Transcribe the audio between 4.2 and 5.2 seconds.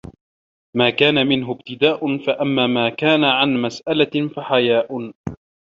فَحَيَاءٌ